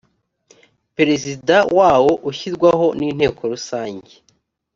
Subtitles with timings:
[0.95, 4.13] perezida wawo ushyirwaho n inteko rusange